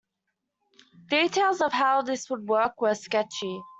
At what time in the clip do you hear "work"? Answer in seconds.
2.49-2.81